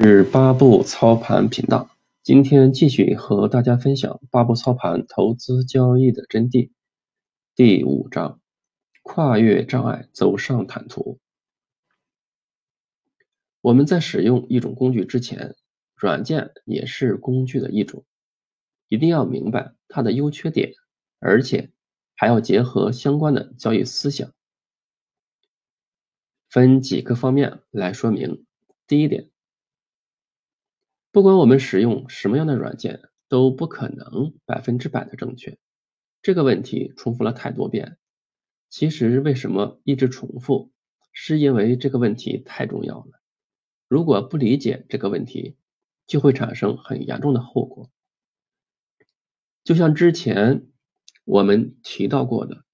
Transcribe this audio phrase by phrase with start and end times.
[0.00, 1.88] 是八步操盘频道，
[2.22, 6.70] 今天继续和大家分享八步操盘投资交易的真谛。
[7.54, 8.40] 第五章：
[9.02, 11.20] 跨越障碍，走上坦途。
[13.60, 15.54] 我们在使用一种工具之前，
[15.94, 18.04] 软件也是工具的一种，
[18.88, 20.72] 一定要明白它的优缺点，
[21.20, 21.70] 而且
[22.16, 24.32] 还要结合相关的交易思想。
[26.50, 28.44] 分几个方面来说明。
[28.88, 29.30] 第一点。
[31.14, 35.56] 不管我们使用什么样的软件，都不可能百分之百的正确。
[36.22, 37.98] 这个问题重复了太多遍。
[38.68, 40.72] 其实为什么一直重复？
[41.12, 43.22] 是因为这个问题太重要了。
[43.86, 45.56] 如果不理解这个问题，
[46.08, 47.92] 就会产生很严重的后果。
[49.62, 50.66] 就像之前
[51.24, 52.64] 我们提到过的，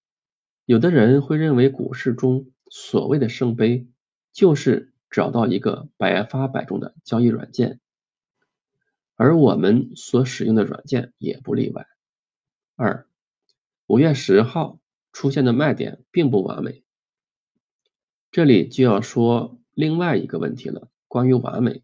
[0.64, 3.86] 有的人会认为股市中所谓的圣杯，
[4.32, 7.80] 就是找到一个百发百中的交易软件。
[9.20, 11.86] 而我们所使用的软件也不例外。
[12.74, 13.06] 二，
[13.86, 14.80] 五月十号
[15.12, 16.82] 出现的卖点并不完美。
[18.30, 21.82] 这里就要说另外一个问题了，关于完美。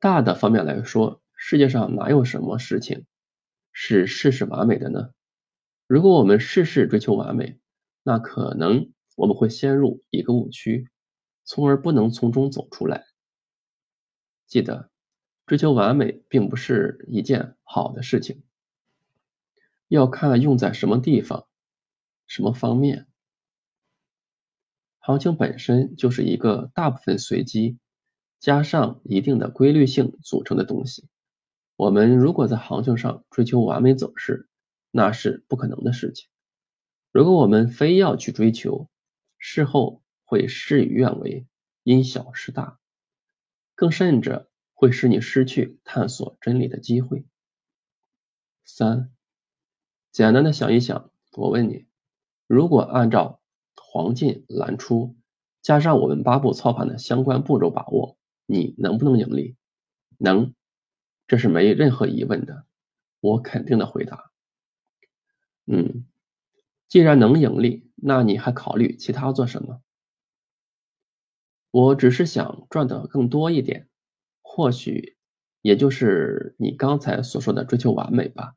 [0.00, 3.06] 大的方面来说，世界上哪有什么事情
[3.70, 5.10] 是事事完美的呢？
[5.86, 7.60] 如果我们事事追求完美，
[8.02, 10.88] 那可能我们会陷入一个误区，
[11.44, 13.06] 从而不能从中走出来。
[14.48, 14.90] 记得。
[15.46, 18.42] 追求完美并不是一件好的事情，
[19.86, 21.46] 要看用在什么地方、
[22.26, 23.06] 什么方面。
[24.98, 27.78] 行情本身就是一个大部分随机
[28.40, 31.08] 加上一定的规律性组成的东西。
[31.76, 34.48] 我们如果在行情上追求完美走势，
[34.90, 36.28] 那是不可能的事情。
[37.12, 38.90] 如果我们非要去追求，
[39.38, 41.46] 事后会事与愿违，
[41.84, 42.80] 因小失大，
[43.76, 44.50] 更甚者。
[44.76, 47.24] 会使你失去探索真理的机会。
[48.66, 49.10] 三，
[50.12, 51.86] 简单的想一想，我问你，
[52.46, 53.40] 如果按照
[53.74, 55.16] 黄进蓝出，
[55.62, 59.56] 加上我们八步操盘的相关步骤把握，你能不能盈利？
[60.18, 60.52] 能，
[61.26, 62.66] 这是没任何疑问的，
[63.20, 64.30] 我肯定的回答。
[65.64, 66.04] 嗯，
[66.86, 69.80] 既然能盈利，那你还考虑其他做什么？
[71.70, 73.88] 我只是想赚的更多一点。
[74.56, 75.18] 或许
[75.60, 78.54] 也就是你刚才所说的追求完美吧。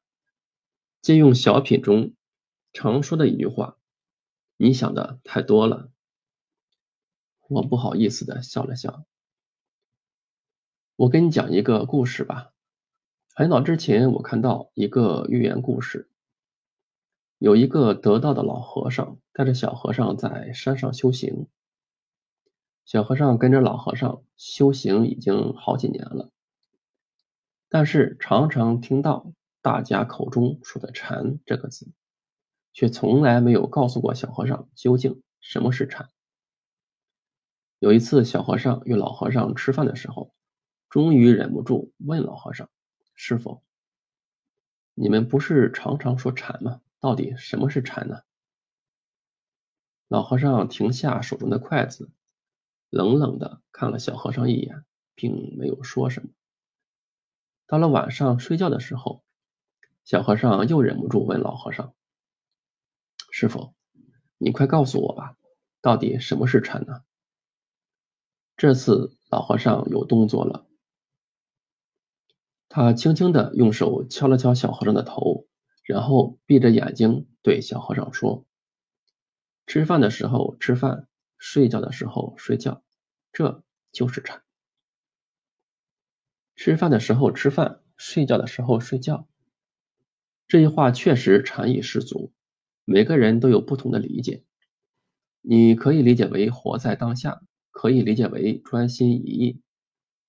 [1.01, 2.13] 借用小品中
[2.71, 3.77] 常说的一句话
[4.55, 5.91] ：“你想的太多了。”
[7.49, 9.03] 我不好意思的笑了笑。
[10.95, 12.53] 我跟你讲一个故事吧。
[13.35, 16.09] 很早之前，我看到一个寓言故事，
[17.39, 21.49] 有一个得道的老和尚带着小和尚在山上修行。
[22.89, 26.31] 小和尚跟着老和尚修行已经好几年了，
[27.69, 31.91] 但是常常听到大家口中说的“禅”这个字，
[32.73, 36.09] 却从来没有告诉过小和尚究竟什么是禅。
[37.77, 40.33] 有一次，小和尚与老和尚吃饭的时候，
[40.89, 42.71] 终于忍不住问老和尚
[43.13, 43.61] ：“师傅，
[44.95, 46.81] 你们不是常常说禅吗？
[46.99, 48.21] 到底什么是禅呢？”
[50.09, 52.09] 老和尚停下手中的筷子。
[52.89, 54.83] 冷冷的看了小和尚一眼，
[55.15, 56.29] 并没有说什么。
[57.67, 59.23] 到了晚上睡觉的时候，
[60.03, 61.93] 小和尚又忍不住问老和尚
[63.31, 63.75] ：“师傅，
[64.37, 65.37] 你快告诉我吧，
[65.81, 67.03] 到底什么是禅呢？”
[68.57, 70.67] 这次老和尚有动作了，
[72.69, 75.47] 他轻轻的用手敲了敲小和尚的头，
[75.83, 78.45] 然后闭着眼睛对小和尚说
[79.67, 81.07] ：“吃饭的时候吃饭。”
[81.39, 82.83] 睡觉的时候睡觉，
[83.31, 84.43] 这就是禅。
[86.55, 89.27] 吃饭的时候吃饭，睡觉的时候睡觉。
[90.47, 92.33] 这句话确实禅意十足，
[92.83, 94.43] 每个人都有不同的理解。
[95.41, 99.61] 你可以理解为活在当下，可以理解为专心一意，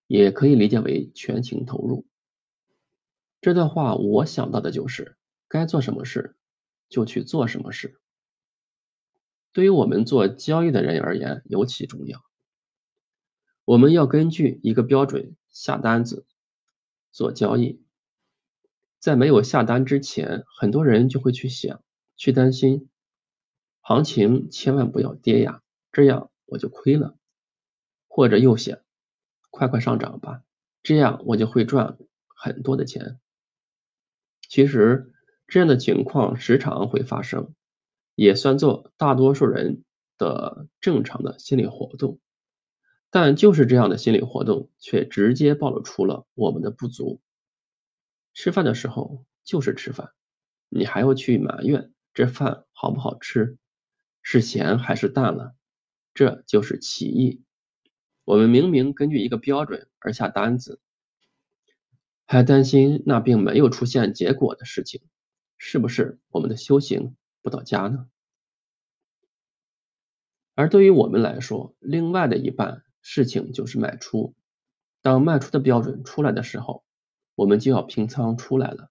[0.06, 2.06] 也可以理解为全情投入。
[3.40, 5.16] 这段话我想到的就是，
[5.48, 6.36] 该做什么事
[6.88, 7.99] 就去做什么事。
[9.52, 12.24] 对于我们做交易的人而言尤其重要。
[13.64, 16.26] 我们要根据一个标准下单子
[17.12, 17.82] 做交易，
[18.98, 21.82] 在没有下单之前，很多人就会去想、
[22.16, 22.88] 去担心，
[23.80, 25.62] 行情千万不要跌呀，
[25.92, 27.16] 这样我就亏了；
[28.08, 28.78] 或者又想，
[29.50, 30.42] 快快上涨吧，
[30.82, 33.18] 这样我就会赚很多的钱。
[34.48, 35.12] 其实
[35.46, 37.54] 这样的情况时常会发生。
[38.22, 39.82] 也算作大多数人
[40.18, 42.20] 的正常的心理活动，
[43.08, 47.22] 但就是这样的心理活动，却直接暴露出了我们的不足。
[48.34, 50.10] 吃饭的时候就是吃饭，
[50.68, 53.56] 你还要去埋怨这饭好不好吃，
[54.20, 55.54] 是咸还是淡了？
[56.12, 57.42] 这就是歧义。
[58.26, 60.78] 我们明明根据一个标准而下单子，
[62.26, 65.00] 还担心那并没有出现结果的事情，
[65.56, 68.08] 是不是我们的修行不到家呢？
[70.54, 74.34] 而对于我们来说，另外的一半事情就是卖出。
[75.02, 76.84] 当卖出的标准出来的时候，
[77.34, 78.90] 我们就要平仓出来了。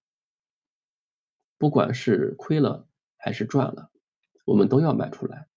[1.58, 3.90] 不管是亏了还是赚了，
[4.44, 5.48] 我们都要卖出来。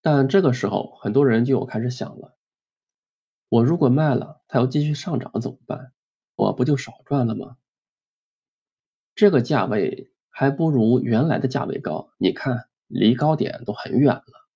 [0.00, 2.36] 但这个时候，很多人就开始想了：
[3.48, 5.92] 我如果卖了，它要继续上涨怎么办？
[6.36, 7.56] 我不就少赚了吗？
[9.14, 14.48] 这个价位还不如原来的价位高，你看，离高点都很远了。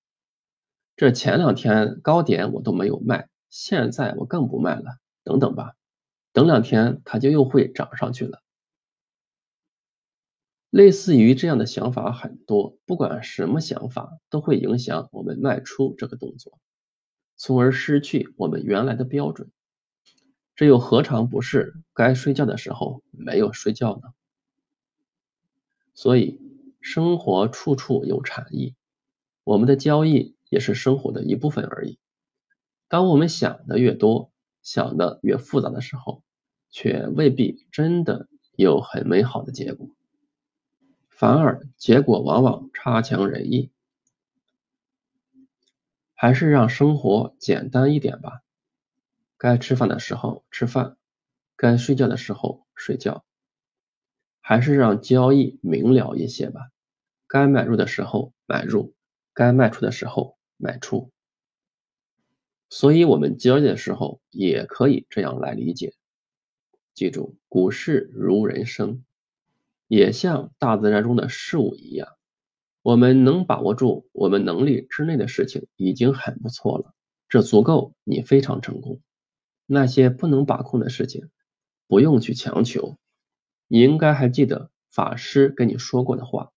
[0.95, 4.97] 这前两天高点我都没有卖，现在我更不卖了。
[5.23, 5.75] 等等吧，
[6.33, 8.41] 等两天它就又会涨上去了。
[10.71, 16.57] 类似于这样的想法很多，不管什么想法都会影响我们卖出这个动作，
[17.37, 19.51] 从而失去我们原来的标准。
[20.55, 24.09] 这又何尝不是该睡觉的时候没有睡觉呢？
[25.95, 26.39] 所以，
[26.81, 28.75] 生活处处有禅意，
[29.43, 30.35] 我们的交易。
[30.47, 31.97] 也是生活的一部分而已。
[32.87, 34.31] 当我们想的越多，
[34.61, 36.21] 想的越复杂的时候，
[36.69, 39.89] 却未必真的有很美好的结果，
[41.09, 43.71] 反而结果往往差强人意。
[46.13, 48.43] 还是让生活简单一点吧。
[49.37, 50.95] 该吃饭的时候吃饭，
[51.57, 53.25] 该睡觉的时候睡觉。
[54.47, 56.69] 还是让交易明了一些吧。
[57.27, 58.93] 该买入的时候买入，
[59.33, 60.37] 该卖出的时候。
[60.57, 61.11] 卖出，
[62.69, 65.93] 所以我们交易的时候也可以这样来理解。
[66.93, 69.03] 记住，股市如人生，
[69.89, 72.07] 也像大自然中的事物一样，
[72.83, 76.93] 我们能把握住我们能力之内的事情已经很不错了，
[77.27, 79.01] 这足够你非常成功。
[79.65, 81.29] 那些不能把控的事情，
[81.87, 82.95] 不用去强求。
[83.67, 86.51] 你应该还记得法师跟你说过的话。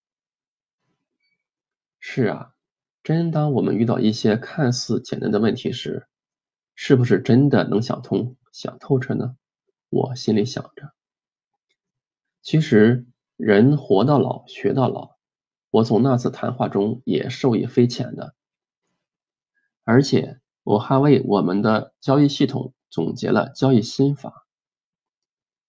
[1.98, 2.54] 是啊。
[3.04, 6.08] 真当我们遇到一些看似简单的问题时，
[6.74, 9.34] 是不是真的能想通、想透彻呢？
[9.88, 10.92] 我心里想着。
[12.42, 13.06] 其实
[13.36, 15.16] 人活到老学到老，
[15.70, 18.34] 我从那次谈话中也受益匪浅的。
[19.84, 24.46] 而且我还为我们的交易系统总结了交易心法：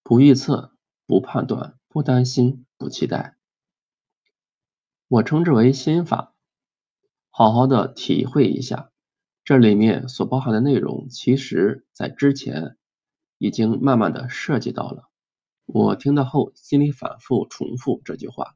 [0.03, 0.75] 不预测、
[1.09, 3.35] 不判断、不担心、不期待。
[5.07, 6.35] 我称之为心法。
[7.31, 8.91] 好好的体会一下，
[9.43, 12.77] 这里面所包含的内容，其实在之前
[13.39, 15.09] 已经慢慢的涉及到了。
[15.65, 18.55] 我听到后，心里反复重复这句话，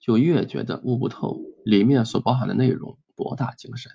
[0.00, 3.92] 就越觉得悟不透里面所包含的内容博大精深。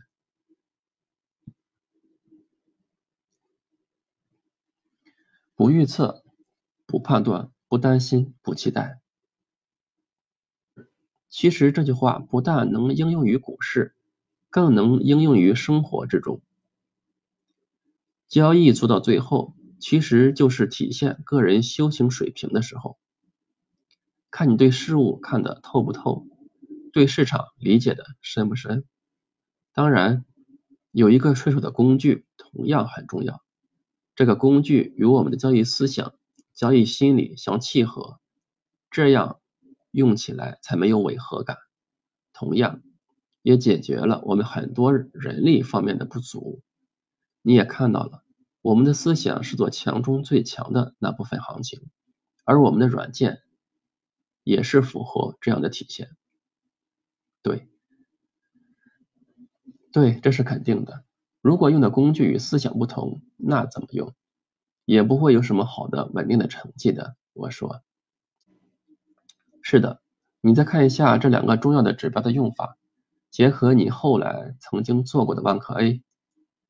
[5.56, 6.21] 不预测，
[6.92, 9.00] 不判断，不担心，不期待。
[11.30, 13.96] 其实这句话不但能应用于股市，
[14.50, 16.42] 更能应用于生活之中。
[18.27, 22.98] 交易做到最后，其实就是体现个人修行水平的时候。
[24.30, 26.27] 看你对事物看得透不透，
[26.92, 28.84] 对市场理解的深不深。
[29.72, 30.25] 当然，
[30.92, 33.42] 有一个顺手的工具同样很重要。
[34.13, 36.13] 这个工具与我们的交易思想、
[36.62, 38.20] 交易心理相契合，
[38.91, 39.39] 这样。
[39.89, 41.58] 用起来才没有违和感，
[42.32, 42.82] 同样
[43.41, 46.62] 也解决了我们很多人力方面的不足。
[47.41, 48.24] 你也看到了，
[48.62, 51.89] 我们的思想是做强中最强的那部分行情，
[52.46, 53.41] 而我们的软件
[54.46, 56.15] 也是符合这样的体现。
[57.41, 57.68] 对，
[59.91, 61.03] 对，这是肯定的。
[61.41, 64.13] 如果用的工具与思想不同，那怎么用，
[64.86, 67.16] 也不会有什么好的稳定的成绩的。
[67.34, 67.82] 我说。
[69.62, 70.02] 是的，
[70.42, 72.78] 你再看一下这两个重要的指标的用法，
[73.30, 76.02] 结合你后来曾经做过的万科 A，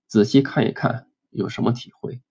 [0.08, 2.22] 仔细看一看有什么体会。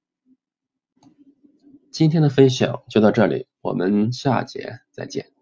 [1.91, 5.40] 今天的分享就到这里，我们下节再见。